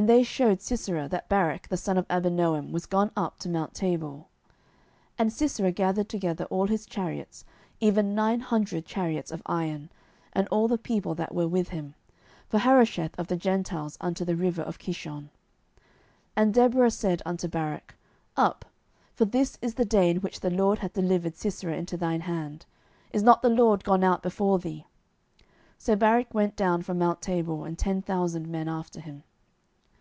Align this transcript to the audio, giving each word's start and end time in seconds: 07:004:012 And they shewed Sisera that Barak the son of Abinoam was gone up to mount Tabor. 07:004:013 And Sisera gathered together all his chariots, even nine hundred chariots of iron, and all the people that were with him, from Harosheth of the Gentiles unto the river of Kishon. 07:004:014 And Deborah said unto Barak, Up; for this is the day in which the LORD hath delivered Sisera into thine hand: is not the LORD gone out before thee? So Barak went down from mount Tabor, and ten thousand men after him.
07:004:012 0.00 0.08
And 0.08 0.16
they 0.18 0.22
shewed 0.22 0.62
Sisera 0.62 1.08
that 1.10 1.28
Barak 1.28 1.68
the 1.68 1.76
son 1.76 1.98
of 1.98 2.08
Abinoam 2.08 2.72
was 2.72 2.86
gone 2.86 3.10
up 3.18 3.38
to 3.40 3.50
mount 3.50 3.74
Tabor. 3.74 4.12
07:004:013 5.18 5.18
And 5.18 5.30
Sisera 5.30 5.72
gathered 5.72 6.08
together 6.08 6.46
all 6.46 6.68
his 6.68 6.86
chariots, 6.86 7.44
even 7.80 8.14
nine 8.14 8.40
hundred 8.40 8.86
chariots 8.86 9.30
of 9.30 9.42
iron, 9.44 9.90
and 10.32 10.48
all 10.48 10.68
the 10.68 10.78
people 10.78 11.14
that 11.16 11.34
were 11.34 11.46
with 11.46 11.68
him, 11.68 11.92
from 12.48 12.60
Harosheth 12.60 13.12
of 13.18 13.26
the 13.26 13.36
Gentiles 13.36 13.98
unto 14.00 14.24
the 14.24 14.36
river 14.36 14.62
of 14.62 14.78
Kishon. 14.78 15.24
07:004:014 15.24 15.28
And 16.36 16.54
Deborah 16.54 16.90
said 16.90 17.20
unto 17.26 17.46
Barak, 17.46 17.94
Up; 18.38 18.64
for 19.12 19.26
this 19.26 19.58
is 19.60 19.74
the 19.74 19.84
day 19.84 20.08
in 20.08 20.22
which 20.22 20.40
the 20.40 20.48
LORD 20.50 20.78
hath 20.78 20.94
delivered 20.94 21.36
Sisera 21.36 21.76
into 21.76 21.98
thine 21.98 22.22
hand: 22.22 22.64
is 23.12 23.22
not 23.22 23.42
the 23.42 23.50
LORD 23.50 23.84
gone 23.84 24.02
out 24.02 24.22
before 24.22 24.58
thee? 24.58 24.86
So 25.76 25.94
Barak 25.94 26.32
went 26.32 26.56
down 26.56 26.80
from 26.80 26.96
mount 26.96 27.20
Tabor, 27.20 27.66
and 27.66 27.78
ten 27.78 28.00
thousand 28.00 28.48
men 28.48 28.66
after 28.66 29.00
him. 29.02 29.24